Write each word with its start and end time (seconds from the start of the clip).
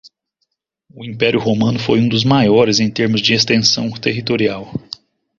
O 0.89 1.05
Império 1.05 1.39
Romano 1.39 1.77
foi 1.77 1.99
um 1.99 2.09
dos 2.09 2.23
maiores 2.23 2.79
em 2.79 2.89
termos 2.89 3.21
de 3.21 3.35
extensão 3.35 3.91
territorial 3.91 4.65